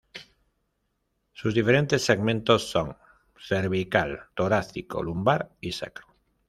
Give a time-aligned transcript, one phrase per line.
[1.31, 2.97] Sus diferentes segmentos son:
[3.39, 6.07] cervical, torácico, lumbar y sacro.